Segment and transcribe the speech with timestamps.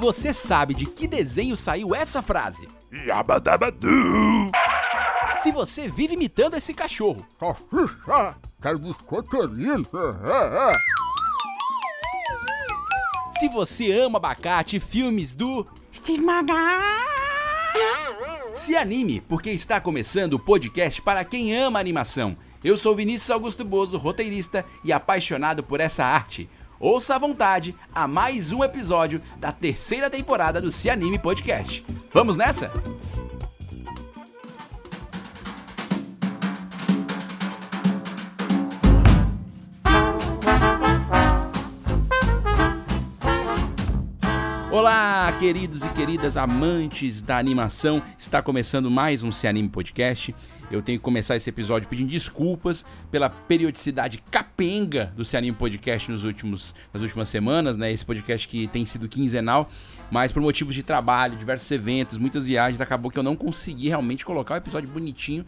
[0.00, 2.66] você sabe de que desenho saiu essa frase?
[2.90, 4.50] Yabadabadu!
[5.36, 7.26] Se você vive imitando esse cachorro?
[8.60, 9.86] Quero biscoiteirinho!
[13.38, 16.56] Se você ama abacate e filmes do Steve Magal.
[18.54, 22.36] Se anime, porque está começando o podcast para quem ama animação.
[22.64, 26.48] Eu sou Vinícius Augusto Bozo, roteirista e apaixonado por essa arte.
[26.80, 31.84] Ouça à vontade a mais um episódio da terceira temporada do Se Anime Podcast.
[32.10, 32.72] Vamos nessa?
[44.72, 48.00] Olá, queridos e queridas amantes da animação.
[48.16, 50.32] Está começando mais um Se Anime Podcast.
[50.70, 56.08] Eu tenho que começar esse episódio pedindo desculpas pela periodicidade capenga do Se Anime Podcast
[56.08, 57.90] nos últimos, nas últimas semanas, né?
[57.90, 59.68] Esse podcast que tem sido quinzenal,
[60.08, 64.24] mas por motivos de trabalho, diversos eventos, muitas viagens, acabou que eu não consegui realmente
[64.24, 65.44] colocar o episódio bonitinho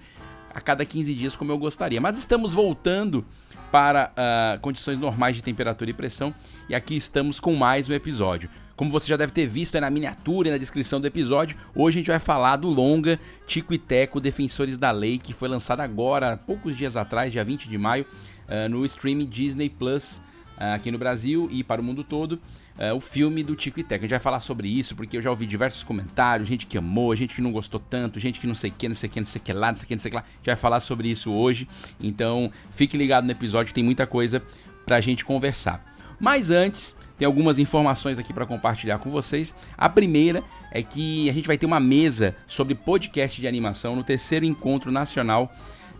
[0.53, 2.01] a cada 15 dias como eu gostaria.
[2.01, 3.25] Mas estamos voltando
[3.73, 6.35] para uh, condições normais de temperatura e pressão
[6.69, 8.51] e aqui estamos com mais um episódio.
[8.77, 11.97] Como você já deve ter visto é na miniatura e na descrição do episódio, hoje
[11.97, 15.81] a gente vai falar do longa Tico e Teco Defensores da Lei, que foi lançado
[15.81, 18.05] agora, poucos dias atrás, dia 20 de maio,
[18.47, 20.21] uh, no streaming Disney Plus
[20.57, 22.41] aqui no Brasil e para o mundo todo.
[22.79, 24.01] Uh, o filme do Tico e Teco.
[24.01, 27.15] A gente vai falar sobre isso porque eu já ouvi diversos comentários, gente que amou,
[27.15, 29.21] gente que não gostou tanto, gente que não sei o que, não sei o que,
[29.21, 30.23] não sei o que lá, não sei o que, não sei o que lá.
[30.23, 31.69] A gente vai falar sobre isso hoje.
[32.01, 34.43] Então, fique ligado no episódio tem muita coisa
[34.87, 35.93] pra gente conversar.
[36.19, 39.55] Mas antes, tem algumas informações aqui para compartilhar com vocês.
[39.77, 44.05] A primeira é que a gente vai ter uma mesa sobre podcast de animação no
[44.05, 45.53] terceiro encontro nacional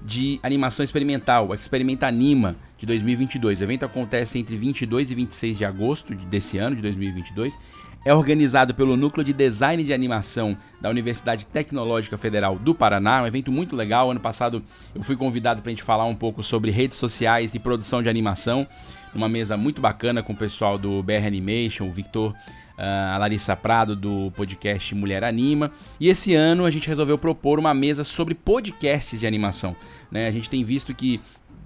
[0.05, 3.61] de animação experimental, o Experimenta Anima de 2022.
[3.61, 7.57] O evento acontece entre 22 e 26 de agosto desse ano, de 2022.
[8.05, 13.23] É organizado pelo Núcleo de Design de Animação da Universidade Tecnológica Federal do Paraná.
[13.23, 14.11] Um evento muito legal.
[14.11, 14.61] Ano passado
[14.93, 18.09] eu fui convidado para a gente falar um pouco sobre redes sociais e produção de
[18.09, 18.67] animação.
[19.15, 22.35] Numa mesa muito bacana com o pessoal do BR Animation, o Victor
[22.77, 25.71] a Larissa Prado do podcast Mulher Anima.
[26.01, 29.77] E esse ano a gente resolveu propor uma mesa sobre podcasts de animação.
[30.11, 30.27] Né?
[30.27, 31.21] A gente tem visto que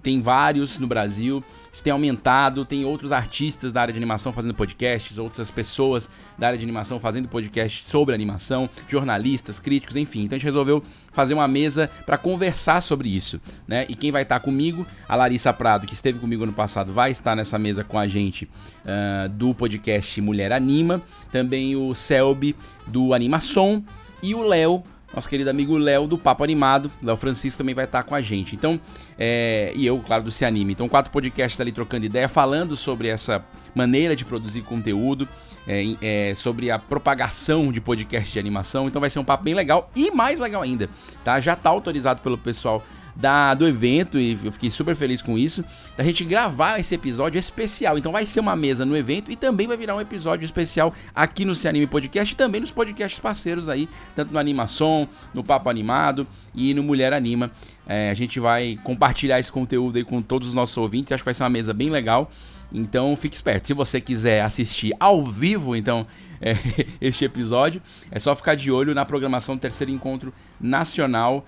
[0.06, 4.54] tem vários no Brasil, isso tem aumentado, tem outros artistas da área de animação fazendo
[4.54, 6.08] podcasts, outras pessoas
[6.38, 10.20] da área de animação fazendo podcasts sobre animação, jornalistas, críticos, enfim.
[10.22, 10.80] Então a gente resolveu
[11.10, 13.84] fazer uma mesa para conversar sobre isso, né?
[13.88, 17.34] E quem vai estar comigo, a Larissa Prado, que esteve comigo ano passado, vai estar
[17.34, 18.44] nessa mesa com a gente
[18.84, 21.02] uh, do podcast Mulher Anima,
[21.32, 22.54] também o Selby
[22.86, 23.84] do Animação
[24.22, 24.84] e o Léo
[25.16, 26.92] nosso querido amigo Léo do Papo Animado.
[27.02, 28.54] Léo Francisco também vai estar com a gente.
[28.54, 28.78] Então,
[29.18, 30.74] é, e eu, claro, do Se Anime.
[30.74, 33.42] Então, quatro podcasts ali trocando ideia, falando sobre essa
[33.74, 35.26] maneira de produzir conteúdo,
[35.66, 38.88] é, é, sobre a propagação de podcast de animação.
[38.88, 40.90] Então, vai ser um papo bem legal e mais legal ainda,
[41.24, 41.40] tá?
[41.40, 42.84] Já está autorizado pelo pessoal
[43.16, 45.64] da, do evento e eu fiquei super feliz com isso,
[45.96, 47.96] da gente gravar esse episódio especial.
[47.96, 51.44] Então vai ser uma mesa no evento e também vai virar um episódio especial aqui
[51.44, 55.70] no Se Anime Podcast e também nos podcasts parceiros aí, tanto no Animação, no Papo
[55.70, 57.50] Animado e no Mulher Anima.
[57.86, 61.26] É, a gente vai compartilhar esse conteúdo aí com todos os nossos ouvintes, acho que
[61.26, 62.30] vai ser uma mesa bem legal.
[62.72, 63.68] Então fique esperto.
[63.68, 66.06] Se você quiser assistir ao vivo, então,
[66.40, 66.54] é,
[67.00, 71.46] este episódio, é só ficar de olho na programação do terceiro encontro nacional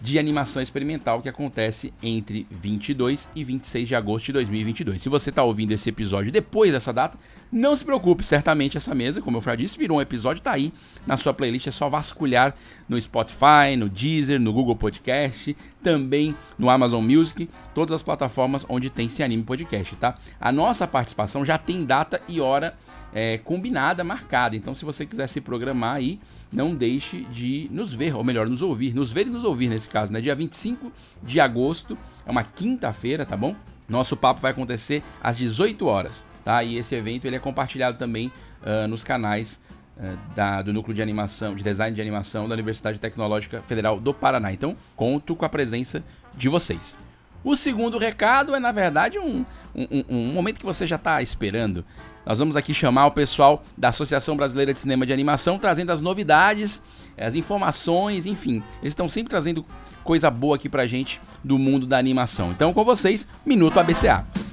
[0.00, 5.00] de animação experimental que acontece entre 22 e 26 de agosto de 2022.
[5.00, 7.18] Se você está ouvindo esse episódio depois dessa data,
[7.56, 10.72] não se preocupe, certamente essa mesa, como eu já disse, virou um episódio, tá aí
[11.06, 12.54] na sua playlist, é só vasculhar
[12.86, 18.90] no Spotify, no Deezer, no Google Podcast, também no Amazon Music, todas as plataformas onde
[18.90, 20.18] tem esse anime podcast, tá?
[20.38, 22.76] A nossa participação já tem data e hora
[23.10, 24.54] é, combinada, marcada.
[24.54, 26.20] Então, se você quiser se programar aí,
[26.52, 28.94] não deixe de nos ver, ou melhor, nos ouvir.
[28.94, 30.20] Nos ver e nos ouvir nesse caso, né?
[30.20, 31.96] Dia 25 de agosto,
[32.26, 33.56] é uma quinta-feira, tá bom?
[33.88, 36.62] Nosso papo vai acontecer às 18 horas, tá?
[36.62, 38.30] E esse evento ele é compartilhado também
[38.62, 39.60] uh, nos canais
[39.96, 44.14] uh, da, do Núcleo de Animação, de Design de Animação da Universidade Tecnológica Federal do
[44.14, 44.52] Paraná.
[44.52, 46.04] Então, conto com a presença
[46.36, 46.96] de vocês.
[47.42, 49.44] O segundo recado é, na verdade, um,
[49.74, 51.84] um, um momento que você já está esperando.
[52.24, 56.00] Nós vamos aqui chamar o pessoal da Associação Brasileira de Cinema de Animação, trazendo as
[56.00, 56.80] novidades,
[57.18, 58.62] as informações, enfim.
[58.80, 59.66] Eles estão sempre trazendo
[60.04, 62.52] coisa boa aqui pra gente do mundo da animação.
[62.52, 64.45] Então, com vocês, Minuto ABCA.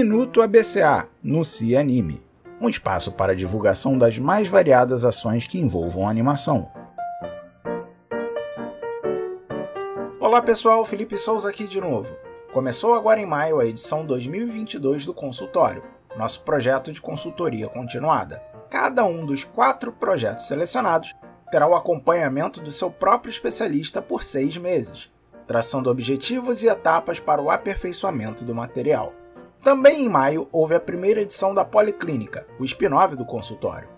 [0.00, 2.24] Minuto ABCA no CI Anime
[2.60, 6.70] um espaço para divulgação das mais variadas ações que envolvam animação.
[10.20, 12.14] Olá pessoal, Felipe Souza aqui de novo.
[12.52, 15.82] Começou agora em maio a edição 2022 do Consultório,
[16.16, 18.40] nosso projeto de consultoria continuada.
[18.70, 21.12] Cada um dos quatro projetos selecionados
[21.50, 25.12] terá o acompanhamento do seu próprio especialista por seis meses,
[25.44, 29.12] traçando objetivos e etapas para o aperfeiçoamento do material.
[29.60, 33.88] Também em maio houve a primeira edição da Policlínica, o spin-off do consultório.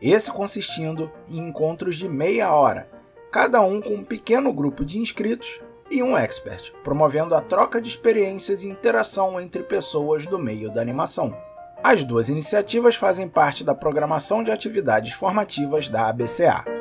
[0.00, 2.88] Esse consistindo em encontros de meia hora,
[3.32, 5.60] cada um com um pequeno grupo de inscritos
[5.90, 10.80] e um expert, promovendo a troca de experiências e interação entre pessoas do meio da
[10.80, 11.34] animação.
[11.82, 16.77] As duas iniciativas fazem parte da programação de atividades formativas da ABCA.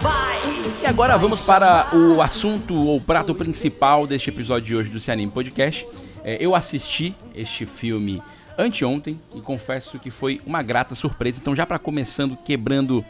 [0.00, 0.62] Vai!
[0.82, 5.30] E agora vamos para o assunto ou prato principal deste episódio de hoje do Cianime
[5.30, 5.86] Podcast.
[6.24, 8.22] É, eu assisti este filme
[8.58, 11.38] anteontem e confesso que foi uma grata surpresa.
[11.40, 13.04] Então, já para começando quebrando uh,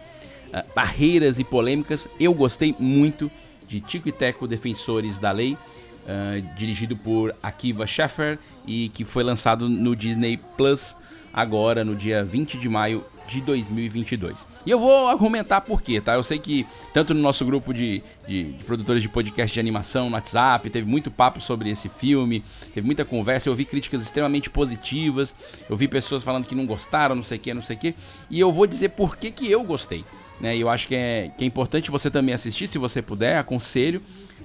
[0.74, 3.30] barreiras e polêmicas, eu gostei muito
[3.66, 9.22] de Tico e Teco Defensores da Lei, uh, dirigido por Akiva Scheffer e que foi
[9.22, 10.96] lançado no Disney Plus
[11.32, 14.44] agora no dia 20 de maio de 2022.
[14.66, 16.14] E eu vou argumentar por quê, tá?
[16.14, 20.10] Eu sei que tanto no nosso grupo de, de, de, produtores de podcast de animação
[20.10, 22.42] no WhatsApp, teve muito papo sobre esse filme,
[22.74, 25.34] teve muita conversa, eu ouvi críticas extremamente positivas,
[25.68, 27.94] eu vi pessoas falando que não gostaram, não sei o que, não sei o que,
[28.28, 30.04] e eu vou dizer por que, que eu gostei.
[30.40, 30.56] Né?
[30.56, 34.02] E eu acho que é, que é importante você também assistir, se você puder, aconselho,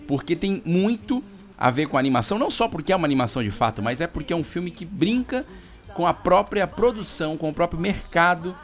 [0.07, 1.23] porque tem muito
[1.57, 4.05] a ver com a animação, não só porque é uma animação de fato, mas é
[4.05, 5.43] porque é um filme que brinca
[5.95, 8.55] com a própria produção, com o próprio mercado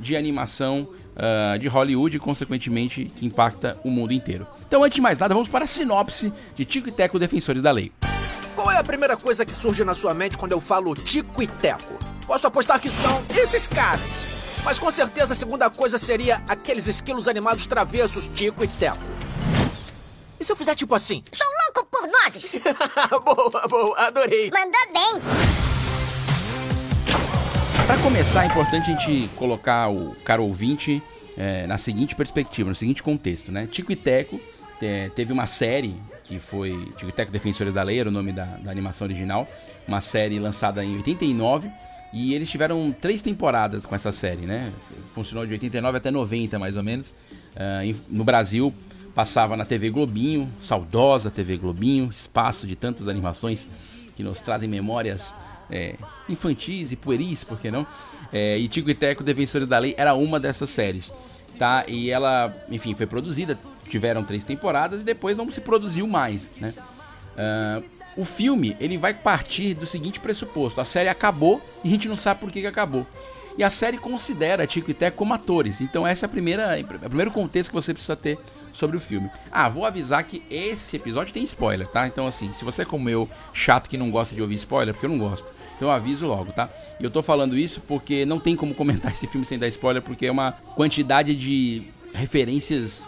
[0.00, 4.46] de animação uh, de Hollywood e, consequentemente, que impacta o mundo inteiro.
[4.66, 7.70] Então, antes de mais nada, vamos para a sinopse de Tico e Teco Defensores da
[7.70, 7.92] Lei.
[8.54, 11.46] Qual é a primeira coisa que surge na sua mente quando eu falo Tico e
[11.46, 11.98] Teco?
[12.26, 14.36] Posso apostar que são esses caras.
[14.64, 18.98] Mas com certeza a segunda coisa seria aqueles esquilos animados travessos Tico e Teco.
[20.40, 21.22] E se eu fizer tipo assim?
[21.32, 22.60] Sou louco por nozes!
[23.24, 24.50] boa, boa, adorei!
[24.50, 25.65] Mandou bem!
[27.86, 31.00] Para começar, é importante a gente colocar o caro ouvinte
[31.36, 33.68] é, na seguinte perspectiva, no seguinte contexto, né?
[33.70, 34.40] Tico e Teco
[34.82, 38.32] é, teve uma série que foi Tico e Teco Defensores da Lei, era o nome
[38.32, 39.48] da, da animação original,
[39.86, 41.70] uma série lançada em 89
[42.12, 44.72] e eles tiveram três temporadas com essa série, né?
[45.14, 47.10] Funcionou de 89 até 90 mais ou menos.
[47.54, 48.74] Uh, no Brasil
[49.14, 53.68] passava na TV Globinho, saudosa TV Globinho, espaço de tantas animações
[54.16, 55.32] que nos trazem memórias
[55.70, 55.96] é,
[56.28, 57.86] infantis e pueris, por que não?
[58.32, 61.12] É, e Tico e Teco, Defensores da Lei, era uma dessas séries,
[61.58, 61.84] tá?
[61.86, 63.58] E ela, enfim, foi produzida,
[63.88, 66.74] tiveram três temporadas e depois não se produziu mais, né?
[67.36, 72.08] Uh, o filme, ele vai partir do seguinte pressuposto, a série acabou e a gente
[72.08, 73.06] não sabe por que, que acabou.
[73.58, 76.82] E a série considera Tico e Teco como atores, então esse é a primeira, é
[76.82, 78.38] o primeiro contexto que você precisa ter
[78.72, 79.30] sobre o filme.
[79.50, 82.06] Ah, vou avisar que esse episódio tem spoiler, tá?
[82.06, 85.06] Então, assim, se você é como eu, chato que não gosta de ouvir spoiler, porque
[85.06, 85.46] eu não gosto,
[85.76, 86.68] então eu aviso logo, tá?
[86.98, 90.02] E eu tô falando isso porque não tem como comentar esse filme sem dar spoiler,
[90.02, 93.06] porque é uma quantidade de referências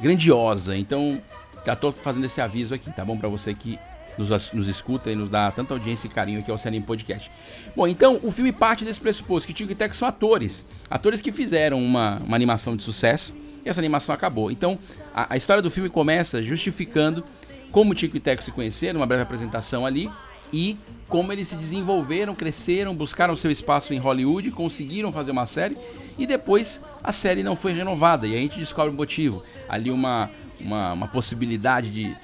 [0.00, 0.76] grandiosa.
[0.76, 1.20] Então,
[1.66, 3.18] já tô fazendo esse aviso aqui, tá bom?
[3.18, 3.78] Para você que
[4.16, 7.30] nos, nos, escuta e nos dá tanta audiência e carinho aqui ao Cinema Podcast.
[7.76, 10.64] Bom, então o filme parte desse pressuposto que Tico e Teco são atores.
[10.90, 14.50] Atores que fizeram uma, uma animação de sucesso e essa animação acabou.
[14.50, 14.78] Então,
[15.14, 17.24] a, a história do filme começa justificando
[17.70, 20.10] como Tico e Teco se conheceram, uma breve apresentação ali,
[20.52, 20.76] e
[21.08, 25.76] como eles se desenvolveram, cresceram, buscaram seu espaço em Hollywood, conseguiram fazer uma série
[26.18, 29.42] e depois a série não foi renovada e a gente descobre o motivo.
[29.68, 32.16] Ali uma uma, uma possibilidade de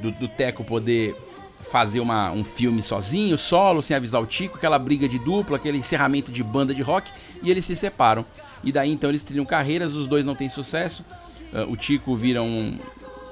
[0.00, 1.16] do, do Teco poder
[1.70, 5.78] fazer uma, um filme sozinho, solo, sem avisar o Tico, aquela briga de dupla, aquele
[5.78, 7.10] encerramento de banda de rock,
[7.42, 8.24] e eles se separam.
[8.62, 11.04] E daí então eles trilham carreiras, os dois não têm sucesso.
[11.52, 12.78] Uh, o Tico vira um,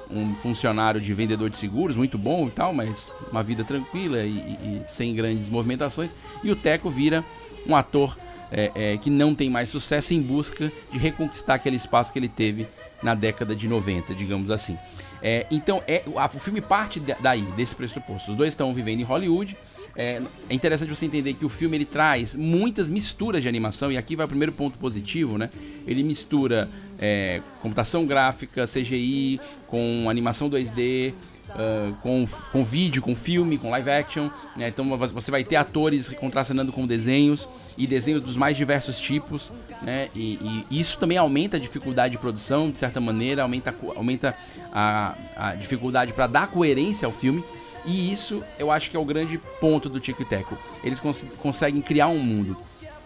[0.09, 4.37] um funcionário de vendedor de seguros, muito bom e tal, mas uma vida tranquila e,
[4.37, 6.13] e, sem grandes movimentações.
[6.43, 7.23] E o Teco vira
[7.65, 8.17] um ator
[8.51, 12.29] é, é, que não tem mais sucesso em busca de reconquistar aquele espaço que ele
[12.29, 12.67] teve
[13.01, 14.77] na década de 90, digamos assim.
[15.21, 18.31] É, então, é, o filme parte daí, desse pressuposto.
[18.31, 19.57] Os dois estão vivendo em Hollywood.
[19.95, 23.97] É, é, interessante você entender que o filme ele traz muitas misturas de animação, e
[23.97, 25.49] aqui vai o primeiro ponto positivo, né?
[25.87, 31.13] Ele mistura é, computação gráfica, CGI, com animação 2D,
[31.49, 34.29] uh, com, com vídeo, com filme, com live action.
[34.55, 34.67] Né?
[34.67, 37.47] Então você vai ter atores contracenando com desenhos
[37.77, 39.51] e desenhos dos mais diversos tipos.
[39.81, 40.09] Né?
[40.15, 44.35] E, e isso também aumenta a dificuldade de produção, de certa maneira, aumenta, aumenta
[44.73, 47.43] a, a dificuldade para dar coerência ao filme.
[47.85, 50.57] E isso eu acho que é o grande ponto do Tico e Teco.
[50.83, 52.57] Eles cons conseguem criar um mundo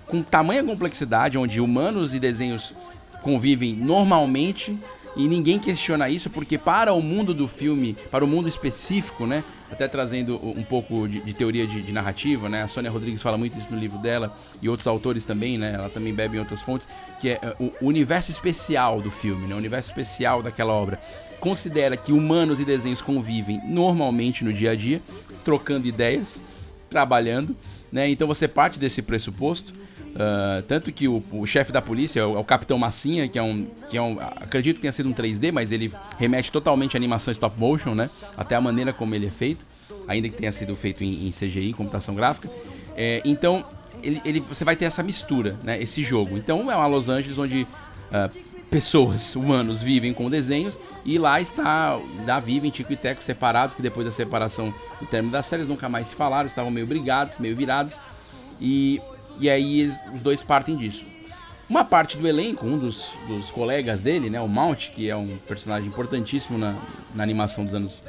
[0.08, 2.74] com tamanha complexidade, onde humanos e desenhos
[3.22, 4.78] convivem normalmente
[5.16, 9.44] e ninguém questiona isso porque para o mundo do filme, para o mundo específico, né,
[9.72, 13.38] até trazendo um pouco de, de teoria de, de, narrativa, né, a Sônia Rodrigues fala
[13.38, 16.62] muito isso no livro dela e outros autores também, né, ela também bebe em outras
[16.62, 16.88] fontes,
[17.20, 21.00] que é o, o universo especial do filme, né, o universo especial daquela obra.
[21.40, 25.02] Considera que humanos e desenhos convivem normalmente no dia a dia,
[25.44, 26.42] trocando ideias,
[26.90, 27.56] trabalhando,
[27.92, 28.10] né?
[28.10, 29.74] Então você parte desse pressuposto
[30.10, 33.44] Uh, tanto que o, o chefe da polícia o, é o, Capitão Massinha, que é,
[33.44, 34.18] um, que é um.
[34.20, 38.10] Acredito que tenha sido um 3D, mas ele remete totalmente à animação stop motion, né?
[38.36, 39.66] Até a maneira como ele é feito,
[40.08, 42.50] ainda que tenha sido feito em, em CGI, computação gráfica.
[42.96, 43.64] É, então,
[44.02, 45.82] ele, ele, você vai ter essa mistura, né?
[45.82, 46.38] Esse jogo.
[46.38, 52.00] Então, é uma Los Angeles onde uh, pessoas, humanos, vivem com desenhos e lá está
[52.26, 55.90] Davi e Tico e Teco separados, que depois da separação, do término das séries, nunca
[55.90, 57.96] mais se falaram, estavam meio brigados, meio virados.
[58.62, 59.02] E
[59.40, 61.06] e aí eles, os dois partem disso.
[61.70, 65.38] Uma parte do elenco, um dos, dos colegas dele, né, o Mount, que é um
[65.48, 66.76] personagem importantíssimo na,
[67.16, 68.04] na animação dos anos,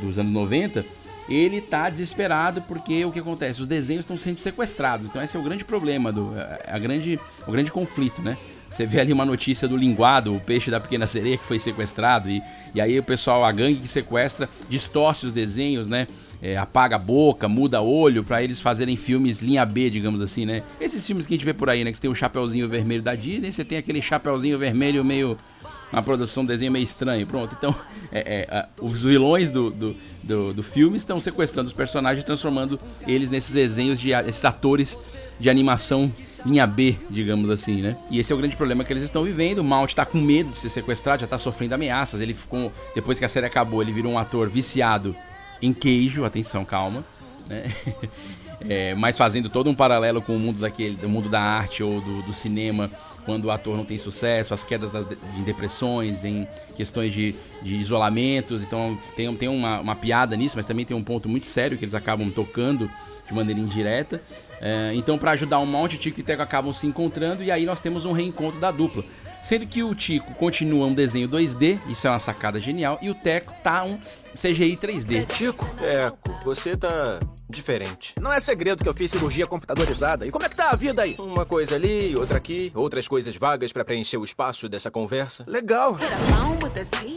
[0.00, 0.84] dos anos 90,
[1.28, 3.60] ele tá desesperado porque o que acontece?
[3.60, 5.10] Os desenhos estão sendo sequestrados.
[5.10, 6.30] Então esse é o grande problema, do,
[6.66, 8.38] a grande, o grande conflito, né?
[8.72, 12.30] Você vê ali uma notícia do linguado, o peixe da pequena sereia que foi sequestrado,
[12.30, 12.42] e,
[12.74, 16.06] e aí o pessoal, a gangue que sequestra, distorce os desenhos, né?
[16.42, 20.64] é, apaga a boca, muda olho, para eles fazerem filmes linha B, digamos assim, né?
[20.80, 21.92] Esses filmes que a gente vê por aí, né?
[21.92, 25.38] Que tem o chapeuzinho vermelho da Disney, você tem aquele chapeuzinho vermelho meio.
[25.92, 27.26] Uma produção, um desenho meio estranho.
[27.26, 27.72] Pronto, então
[28.10, 33.30] é, é, os vilões do, do, do, do filme estão sequestrando os personagens, transformando eles
[33.30, 34.98] nesses desenhos de esses atores
[35.38, 36.10] de animação
[36.44, 37.96] linha B, digamos assim, né?
[38.10, 39.58] E esse é o grande problema que eles estão vivendo.
[39.58, 42.20] O Mount tá com medo de ser sequestrado, já tá sofrendo ameaças.
[42.20, 45.14] Ele ficou, depois que a série acabou, ele virou um ator viciado
[45.60, 47.04] em queijo, atenção, calma,
[47.48, 47.64] né?
[48.68, 52.00] É, mas fazendo todo um paralelo com o mundo daquele, do mundo da arte ou
[52.00, 52.88] do, do cinema,
[53.24, 57.76] quando o ator não tem sucesso, as quedas das, de depressões, em questões de, de
[57.76, 58.62] isolamentos.
[58.62, 61.84] Então tem, tem uma, uma piada nisso, mas também tem um ponto muito sério que
[61.84, 62.90] eles acabam tocando
[63.26, 64.22] de maneira indireta.
[64.60, 67.80] É, então, para ajudar um monte, Tico e Teco acabam se encontrando e aí nós
[67.80, 69.04] temos um reencontro da dupla.
[69.42, 73.14] Sendo que o Tico continua um desenho 2D, isso é uma sacada genial, e o
[73.14, 75.22] Teco tá um CGI 3D.
[75.22, 75.66] É, Tico?
[75.76, 77.18] Teco, você tá
[77.50, 78.14] diferente.
[78.20, 80.26] Não é segredo que eu fiz cirurgia computadorizada.
[80.26, 81.16] E como é que tá a vida aí?
[81.18, 85.44] Uma coisa ali, outra aqui, outras coisas vagas para preencher o espaço dessa conversa.
[85.46, 85.98] Legal.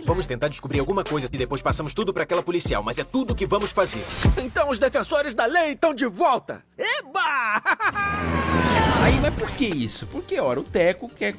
[0.04, 3.36] Vamos tentar descobrir alguma coisa e depois passamos tudo para aquela policial, mas é tudo
[3.36, 4.04] que vamos fazer.
[4.38, 6.64] Então os defensores da lei estão de volta.
[6.78, 7.62] Eba!
[9.04, 10.08] Aí, mas por que isso?
[10.08, 11.36] Porque, ora, o Teco quer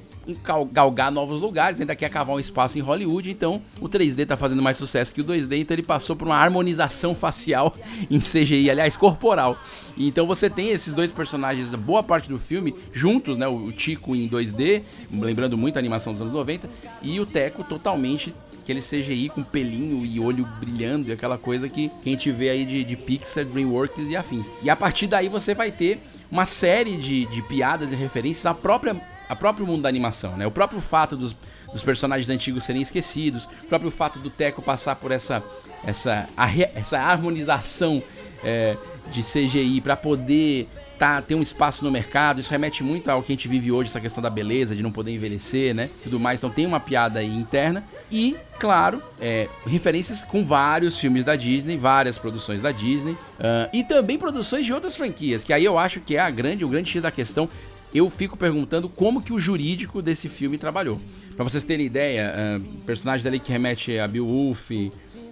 [0.72, 4.62] galgar novos lugares, ainda quer cavar um espaço em Hollywood, então o 3D tá fazendo
[4.62, 7.74] mais sucesso que o 2D, então ele passou por uma harmonização facial
[8.10, 9.58] em CGI, aliás, corporal.
[9.96, 13.46] Então você tem esses dois personagens, boa parte do filme, juntos, né?
[13.46, 16.68] O Tico em 2D, lembrando muito a animação dos anos 90,
[17.02, 21.88] e o Teco totalmente aquele CGI com pelinho e olho brilhando e aquela coisa que,
[21.88, 24.50] que a gente vê aí de, de Pixar, DreamWorks e afins.
[24.60, 28.52] E a partir daí você vai ter uma série de, de piadas e referências à
[28.52, 30.46] própria a próprio mundo da animação, né?
[30.46, 31.34] O próprio fato dos,
[31.72, 35.42] dos personagens antigos serem esquecidos, o próprio fato do Teco passar por essa
[35.84, 36.28] essa,
[36.74, 38.02] essa harmonização
[38.42, 38.76] é,
[39.12, 40.68] de CGI para poder
[40.98, 42.40] tá, ter um espaço no mercado.
[42.40, 44.90] Isso remete muito ao que a gente vive hoje, essa questão da beleza, de não
[44.90, 45.90] poder envelhecer, né?
[46.02, 46.40] Tudo mais.
[46.40, 47.84] Então tem uma piada aí interna.
[48.10, 53.12] E, claro, é, referências com vários filmes da Disney, várias produções da Disney.
[53.12, 56.64] Uh, e também produções de outras franquias, que aí eu acho que é a grande,
[56.64, 57.48] o grande X da questão
[57.96, 61.00] eu fico perguntando como que o jurídico desse filme trabalhou.
[61.34, 64.70] Pra vocês terem ideia, uh, personagens ali que remete a Beowulf,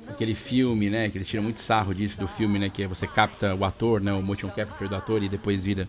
[0.06, 3.06] aquele filme, né, que eles tiram muito sarro disso do filme, né, que é você
[3.06, 5.88] capta o ator, né, o motion capture do ator e depois vira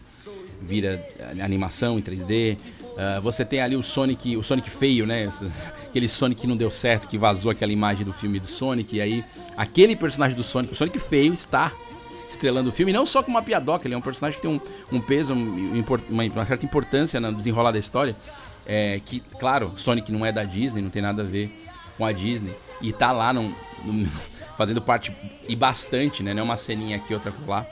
[0.62, 1.05] vira
[1.41, 2.58] animação em 3D.
[2.58, 5.29] Uh, você tem ali o Sonic, o Sonic feio, né?
[5.89, 8.96] Aquele Sonic que não deu certo, que vazou aquela imagem do filme do Sonic.
[8.98, 9.24] E aí,
[9.55, 11.72] aquele personagem do Sonic, o Sonic feio, está
[12.36, 14.60] estrelando o filme, não só com uma piadoca, ele é um personagem que tem um,
[14.96, 18.15] um peso, um, uma, uma, certa importância no desenrolar da história.
[18.65, 21.51] É, que, claro, Sonic não é da Disney, não tem nada a ver
[21.98, 22.54] com a Disney.
[22.82, 24.08] E tá lá num, num,
[24.58, 25.15] fazendo parte,
[25.48, 26.34] e bastante, né?
[26.34, 27.65] Não é uma ceninha aqui, outra lá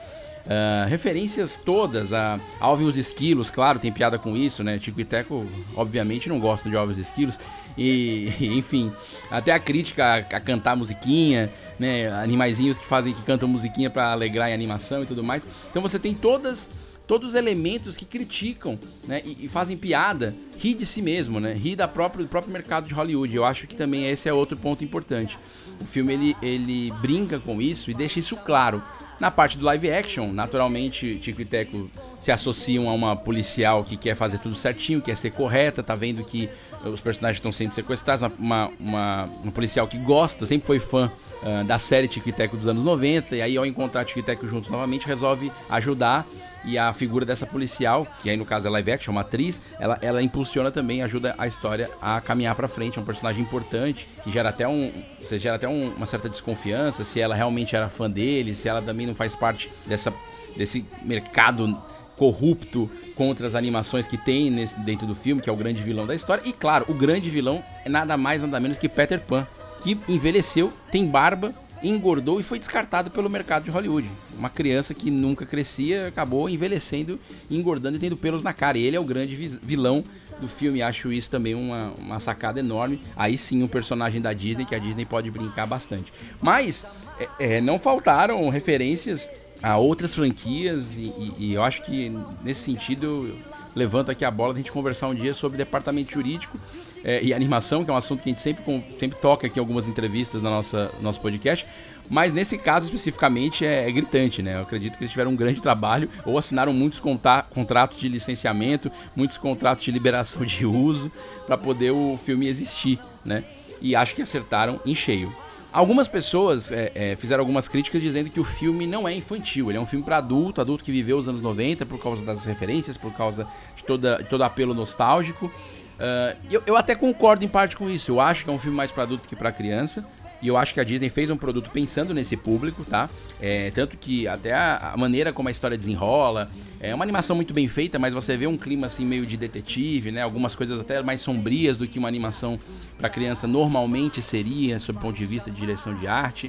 [0.45, 4.77] Uh, referências todas a Alvin os Esquilos, claro, tem piada com isso, né?
[4.77, 5.45] Tico e Teco,
[5.75, 7.39] obviamente, não gostam de Alvin os Esquilos.
[7.77, 8.91] E, enfim,
[9.31, 12.11] até a crítica a, a, cantar musiquinha, né?
[12.11, 15.45] Animaizinhos que fazem, que cantam musiquinha para alegrar em animação e tudo mais.
[15.69, 16.67] Então você tem todas
[17.05, 21.53] todos os elementos que criticam né, e, e, fazem piada, ri de si mesmo, né,
[21.53, 23.35] ri da própria, do próprio mercado de Hollywood.
[23.35, 25.37] Eu acho que também esse é outro ponto importante.
[25.81, 28.81] O filme ele, ele brinca com isso e deixa isso claro.
[29.19, 31.89] Na parte do live action, naturalmente, Tico e Teco
[32.19, 36.23] se associam a uma policial que quer fazer tudo certinho, quer ser correta, tá vendo
[36.23, 36.49] que
[36.85, 41.11] os personagens estão sendo sequestrados, uma, uma, uma policial que gosta, sempre foi fã
[41.43, 44.23] uh, da série Tico e Teco dos anos 90, e aí ao encontrar Tico e
[44.23, 46.25] Teco juntos novamente, resolve ajudar
[46.65, 49.97] e a figura dessa policial, que aí no caso é live action, uma atriz, ela,
[50.01, 52.97] ela impulsiona também, ajuda a história a caminhar para frente.
[52.97, 57.03] É um personagem importante que gera até um, você gera até um, uma certa desconfiança
[57.03, 60.13] se ela realmente era fã dele, se ela também não faz parte dessa,
[60.55, 61.77] desse mercado
[62.15, 66.05] corrupto contra as animações que tem nesse, dentro do filme, que é o grande vilão
[66.05, 66.43] da história.
[66.45, 69.45] E claro, o grande vilão é nada mais nada menos que Peter Pan,
[69.83, 74.09] que envelheceu, tem barba engordou e foi descartado pelo mercado de Hollywood.
[74.37, 77.19] Uma criança que nunca crescia acabou envelhecendo,
[77.51, 78.77] engordando e tendo pelos na cara.
[78.77, 80.03] E ele é o grande vilão
[80.39, 80.81] do filme.
[80.81, 83.01] Acho isso também uma, uma sacada enorme.
[83.15, 86.13] Aí sim, um personagem da Disney que a Disney pode brincar bastante.
[86.41, 86.85] Mas
[87.19, 89.29] é, é, não faltaram referências
[89.61, 92.11] a outras franquias e, e, e eu acho que
[92.43, 93.33] nesse sentido
[93.75, 96.59] levanto aqui a bola da gente conversar um dia sobre departamento jurídico
[97.03, 98.63] é, e animação, que é um assunto que a gente sempre,
[98.99, 101.65] sempre toca aqui em algumas entrevistas no nossa, nosso podcast.
[102.09, 104.55] Mas nesse caso especificamente é, é, gritante, né?
[104.55, 109.37] Eu acredito que eles tiveram um grande trabalho ou assinaram muitos contratos de licenciamento, muitos
[109.37, 111.11] contratos de liberação de uso
[111.45, 113.43] para poder o filme existir, né?
[113.81, 115.33] E acho que acertaram em cheio.
[115.71, 119.77] Algumas pessoas é, é, fizeram algumas críticas dizendo que o filme não é infantil, ele
[119.79, 122.95] é um filme para adulto, adulto que viveu os anos 90 por causa das referências,
[122.95, 125.51] por causa de, toda, de todo apelo nostálgico.
[125.93, 128.75] Uh, eu, eu até concordo em parte com isso, eu acho que é um filme
[128.75, 130.05] mais para adulto que para criança.
[130.43, 133.09] E eu acho que a Disney fez um produto pensando nesse público, tá?
[133.41, 136.51] É, tanto que até a, a, maneira como a história desenrola.
[136.81, 140.11] É uma animação muito bem feita, mas você vê um clima assim meio de detetive,
[140.11, 140.21] né?
[140.21, 142.59] Algumas coisas até mais sombrias do que uma animação
[142.97, 146.47] para criança normalmente seria, sob o ponto de vista de direção de arte.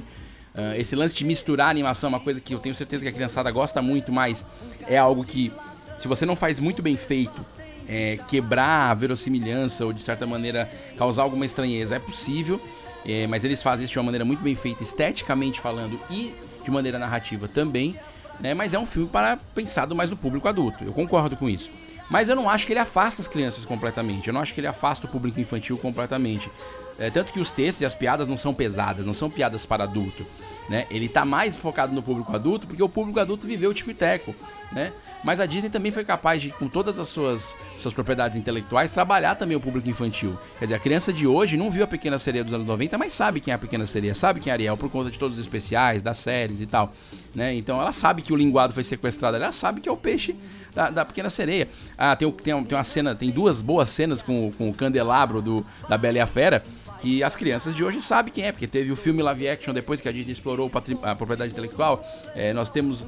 [0.53, 3.09] Uh, esse lance de misturar a animação é uma coisa que eu tenho certeza que
[3.09, 4.45] a criançada gosta muito, mas
[4.89, 5.53] é algo que,
[5.97, 7.45] se você não faz muito bem feito,
[7.87, 12.59] é, quebrar a verossimilhança ou de certa maneira causar alguma estranheza é possível.
[13.05, 16.71] É, mas eles fazem isso de uma maneira muito bem feita, esteticamente falando e de
[16.71, 17.95] maneira narrativa também.
[18.39, 18.53] Né?
[18.53, 20.83] Mas é um filme para pensado mais no público adulto.
[20.83, 21.69] Eu concordo com isso.
[22.09, 24.27] Mas eu não acho que ele afasta as crianças completamente.
[24.27, 26.51] Eu não acho que ele afasta o público infantil completamente.
[26.97, 29.83] É, tanto que os textos e as piadas não são pesadas, não são piadas para
[29.83, 30.25] adulto.
[30.69, 30.87] Né?
[30.89, 33.93] Ele está mais focado no público adulto porque o público adulto viveu o tico e
[33.93, 34.33] teco,
[34.71, 34.91] né?
[35.23, 39.33] Mas a Disney também foi capaz de, com todas as suas, suas propriedades intelectuais, trabalhar
[39.33, 40.37] também o público infantil.
[40.59, 43.11] Quer dizer, a criança de hoje não viu a Pequena Sereia dos anos 90, mas
[43.11, 45.43] sabe quem é a Pequena Sereia, sabe quem é Ariel, por conta de todos os
[45.43, 46.93] especiais, das séries e tal.
[47.33, 47.55] Né?
[47.55, 50.35] Então ela sabe que o linguado foi sequestrado, ela sabe que é o peixe
[50.75, 51.67] da, da Pequena Sereia.
[51.97, 55.65] Ah, tem, tem, tem uma cena, tem duas boas cenas com, com o candelabro do,
[55.89, 56.63] da Bela e a Fera
[57.01, 60.01] que as crianças de hoje sabem quem é, porque teve o filme live action depois
[60.01, 60.71] que a Disney explorou
[61.03, 62.03] a propriedade intelectual.
[62.35, 63.05] É, nós temos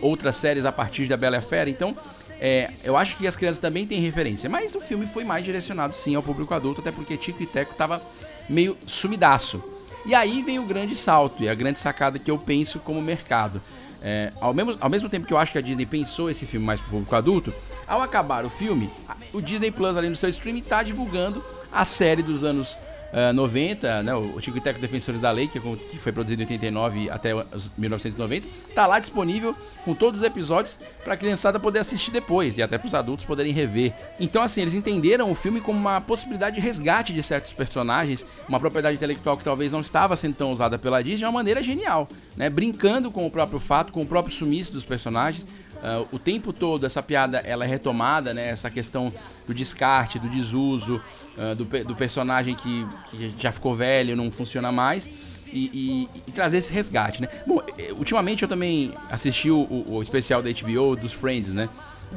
[0.00, 1.96] outras séries a partir da Bela e a Fera, então
[2.40, 4.48] é, eu acho que as crianças também têm referência.
[4.48, 7.74] Mas o filme foi mais direcionado sim ao público adulto, até porque Tico e Teco
[7.74, 8.02] tava
[8.48, 9.62] meio sumidaço.
[10.04, 13.60] E aí vem o grande salto e a grande sacada que eu penso como mercado.
[14.02, 16.64] É, ao, mesmo, ao mesmo tempo que eu acho que a Disney pensou esse filme
[16.64, 17.52] mais pro público adulto,
[17.88, 18.90] ao acabar o filme,
[19.32, 22.76] o Disney Plus ali no seu streaming está divulgando a série dos anos
[23.16, 26.44] uh, 90, né, o Tico Teco Defensores da Lei, que, é que foi produzido em
[26.44, 27.30] 89 até
[27.78, 32.62] 1990, tá lá disponível com todos os episódios para a criançada poder assistir depois e
[32.62, 33.92] até para os adultos poderem rever.
[34.20, 38.60] Então, assim, eles entenderam o filme como uma possibilidade de resgate de certos personagens, uma
[38.60, 42.08] propriedade intelectual que talvez não estava sendo tão usada pela Disney de uma maneira genial,
[42.36, 46.52] né, brincando com o próprio fato, com o próprio sumiço dos personagens, Uh, o tempo
[46.52, 48.48] todo essa piada ela é retomada, né?
[48.48, 49.12] Essa questão
[49.46, 51.00] do descarte, do desuso,
[51.36, 55.08] uh, do, do, personagem que, que, já ficou velho, não funciona mais.
[55.52, 57.28] E, e, e, trazer esse resgate, né?
[57.46, 61.68] Bom, eh, ultimamente eu também assisti o, o, o especial da HBO dos Friends, né?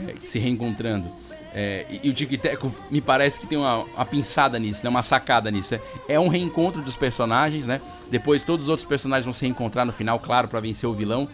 [0.07, 1.05] É, se reencontrando.
[1.53, 4.89] É, e, e, o Tic Teco me parece que tem uma, uma pinçada nisso, né?
[4.89, 5.75] uma sacada nisso.
[5.75, 7.81] É, é, um reencontro dos personagens, né?
[8.09, 11.27] Depois todos os outros personagens vão se reencontrar no final, claro, para vencer o vilão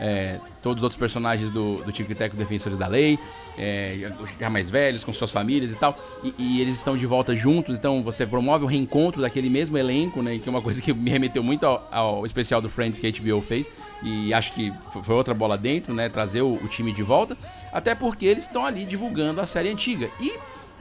[0.00, 3.18] é, todos os outros personagens do, do Tico e Teco Defensores da Lei,
[3.58, 7.34] é, já mais velhos, com suas famílias e tal, e, e, eles estão de volta
[7.34, 10.92] juntos, então você promove o reencontro daquele mesmo elenco, né, que é uma coisa que
[10.92, 13.70] me remeteu muito ao, ao especial do Friends que a HBO fez,
[14.02, 17.36] e acho que foi outra bola dentro, né, trazer o, o time de volta,
[17.72, 20.34] até porque eles estão ali divulgando a série antiga, e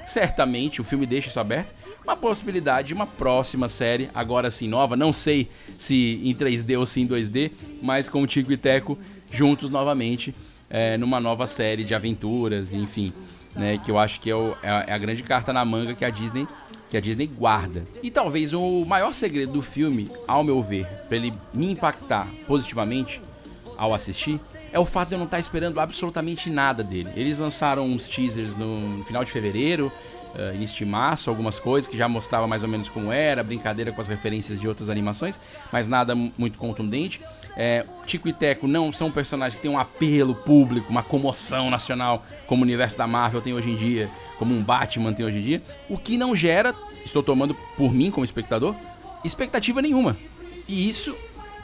[0.06, 4.96] certamente o filme deixa isso aberto, uma possibilidade de uma próxima série, agora sim nova,
[4.96, 8.98] não sei se em 3D ou se em 2D, mas com o Tico e Teco
[9.32, 10.34] juntos novamente
[10.70, 13.12] é, numa nova série de aventuras, enfim,
[13.56, 16.06] né, que eu acho que é, o, é, a, é grande carta na manga que
[16.06, 16.48] a Disney
[16.90, 17.84] que a Disney guarda.
[18.04, 23.22] E talvez o maior segredo do filme, ao meu ver, para ele me impactar positivamente
[23.76, 24.40] ao assistir,
[24.76, 27.10] é o fato de eu não estar esperando absolutamente nada dele.
[27.16, 29.90] Eles lançaram uns teasers no final de fevereiro,
[30.36, 33.94] uh, início de março, algumas coisas que já mostrava mais ou menos como era, brincadeira
[33.94, 35.40] com as referências de outras animações,
[35.72, 37.22] mas nada muito contundente.
[37.56, 42.26] É, Tico e Teco não são personagens que têm um apelo público, uma comoção nacional,
[42.46, 45.42] como o universo da Marvel tem hoje em dia, como um Batman tem hoje em
[45.42, 48.76] dia, o que não gera, estou tomando por mim como espectador,
[49.24, 50.18] expectativa nenhuma.
[50.68, 51.16] E isso,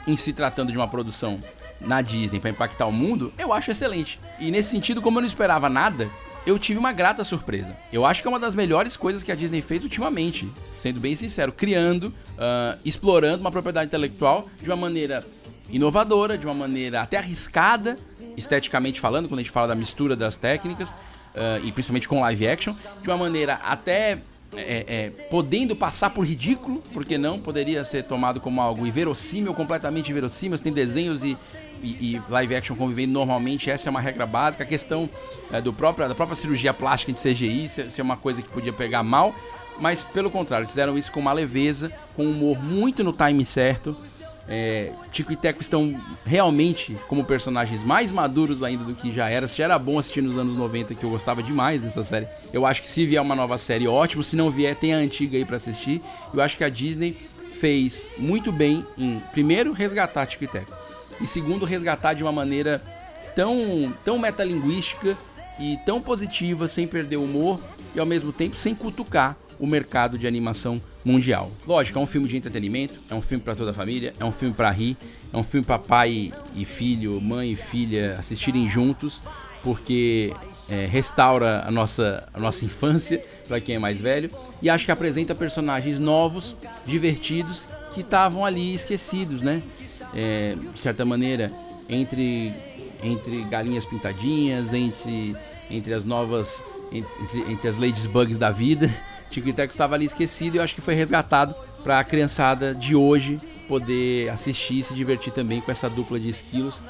[0.06, 1.38] em se tratando de uma produção
[1.86, 4.18] na Disney para impactar o mundo, eu acho excelente.
[4.38, 6.10] E nesse sentido, como eu não esperava nada,
[6.44, 7.76] eu tive uma grata surpresa.
[7.92, 11.14] Eu acho que é uma das melhores coisas que a Disney fez ultimamente, sendo bem
[11.14, 15.24] sincero, criando, uh, explorando uma propriedade intelectual de uma maneira
[15.70, 17.98] inovadora, de uma maneira até arriscada,
[18.36, 22.48] esteticamente falando, quando a gente fala da mistura das técnicas, uh, e principalmente com live
[22.48, 24.18] action, de uma maneira até
[24.56, 30.10] é, é, podendo passar por ridículo, porque não poderia ser tomado como algo inverossímil, completamente
[30.10, 30.58] inverossímil.
[30.58, 31.36] Você tem desenhos e
[31.82, 34.64] e, live action convivendo normalmente, essa é uma regra básica.
[34.64, 35.08] A questão
[35.52, 38.72] é, do próprio, da própria cirurgia plástica de CGI ser, é uma coisa que podia
[38.72, 39.34] pegar mal,
[39.80, 43.96] mas pelo contrário, fizeram isso com uma leveza, com um humor muito no time certo.
[44.48, 49.46] É, Tico e Teco estão realmente como personagens mais maduros ainda do que já era.
[49.46, 52.26] Se já era bom assistir nos anos 90, que eu gostava demais dessa série.
[52.52, 54.24] Eu acho que se vier uma nova série, ótimo.
[54.24, 56.02] Se não vier, tem a antiga aí para assistir.
[56.34, 57.16] Eu acho que a Disney
[57.54, 60.81] fez muito bem em, primeiro, resgatar Tico e Teco
[61.20, 62.82] e segundo, resgatar de uma maneira
[63.34, 65.16] tão, tão metalinguística
[65.58, 67.60] e tão positiva, sem perder o humor
[67.94, 71.50] e ao mesmo tempo sem cutucar o mercado de animação mundial.
[71.66, 74.32] Lógico, é um filme de entretenimento, é um filme para toda a família, é um
[74.32, 74.96] filme para rir,
[75.32, 79.22] é um filme para pai e filho, mãe e filha assistirem juntos,
[79.62, 80.34] porque
[80.68, 84.92] é, restaura a nossa, a nossa infância para quem é mais velho e acho que
[84.92, 89.62] apresenta personagens novos, divertidos que estavam ali esquecidos, né?
[90.14, 91.50] É, de certa maneira,
[91.88, 92.52] entre,
[93.02, 95.36] entre galinhas pintadinhas, entre,
[95.70, 98.90] entre as novas, entre, entre as ladies bugs da vida.
[99.30, 102.74] Tico e Teco estava ali esquecido e eu acho que foi resgatado para a criançada
[102.74, 106.82] de hoje poder assistir e se divertir também com essa dupla de esquilos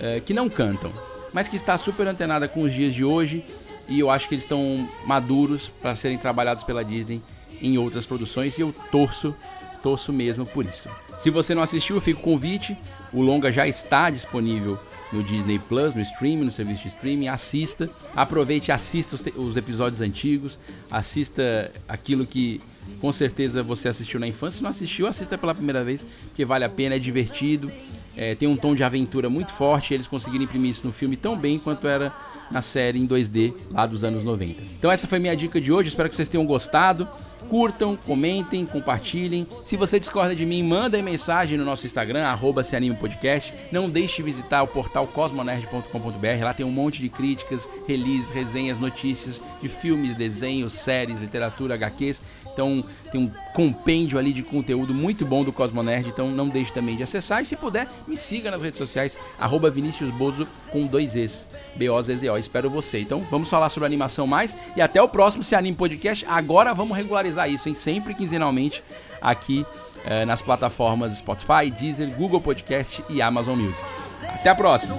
[0.00, 0.92] é, que não cantam,
[1.32, 3.44] mas que está super antenada com os dias de hoje
[3.88, 7.22] e eu acho que eles estão maduros para serem trabalhados pela Disney
[7.62, 9.34] em outras produções e eu torço,
[9.82, 10.88] torço mesmo por isso.
[11.18, 12.76] Se você não assistiu, fica o convite.
[13.12, 14.78] O longa já está disponível
[15.12, 17.28] no Disney Plus, no streaming, no serviço de streaming.
[17.28, 20.58] Assista, aproveite, assista os, os, episódios antigos,
[20.90, 22.60] assista aquilo que
[23.00, 24.58] com certeza você assistiu na infância.
[24.58, 27.70] Se não assistiu, assista pela primeira vez, porque vale a pena, é divertido,
[28.16, 29.94] é, tem um tom de aventura muito forte.
[29.94, 32.12] Eles conseguiram imprimir isso no filme tão bem quanto era
[32.50, 34.62] na série em 2D lá dos anos 90.
[34.78, 37.08] Então essa foi minha dica de hoje, espero que vocês tenham gostado.
[37.48, 39.46] Curtam, comentem, compartilhem.
[39.64, 42.62] Se você discorda de mim, manda mensagem no nosso Instagram, arroba
[42.98, 43.52] Podcast.
[43.70, 46.44] Não deixe de visitar o portal cosmonerd.com.br.
[46.44, 52.20] Lá tem um monte de críticas, releases, resenhas, notícias de filmes, desenhos, séries, literatura, HQs.
[52.56, 52.82] Então
[53.12, 57.02] tem um compêndio ali de conteúdo muito bom do Cosmonerd, então não deixe também de
[57.02, 57.42] acessar.
[57.42, 59.70] E se puder, me siga nas redes sociais, arroba
[60.16, 62.38] Bozo com dois Es, B-O-Z-Z-O.
[62.38, 62.98] Espero você.
[62.98, 66.24] Então vamos falar sobre animação mais e até o próximo Se Anime Podcast.
[66.26, 67.74] Agora vamos regularizar isso, hein?
[67.74, 68.84] Sempre quinzenalmente
[69.20, 69.66] aqui
[70.04, 73.84] eh, nas plataformas Spotify, Deezer, Google Podcast e Amazon Music.
[74.22, 74.94] Até a próxima!